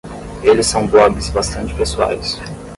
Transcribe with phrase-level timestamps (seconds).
[0.41, 2.39] Eles são blogs bastante pessoais.